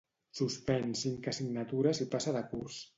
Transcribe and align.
Suspèn 0.39 0.97
cinc 1.03 1.31
assignatures 1.35 2.05
i 2.07 2.11
passa 2.17 2.39
de 2.41 2.47
curs 2.55 2.87